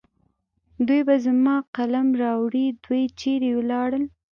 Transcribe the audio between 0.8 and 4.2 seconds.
دوی به زما قلم راوړي. دوی چېرې ولاړل؟